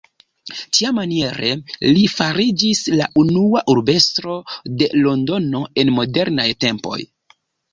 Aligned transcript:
Tiamaniere 0.77 1.51
li 1.97 2.05
fariĝis 2.13 2.81
la 3.01 3.09
unua 3.25 3.63
urbestro 3.75 4.39
de 4.81 4.89
Londono 5.05 5.65
en 5.85 5.95
modernaj 6.01 6.49
tempoj. 6.67 6.99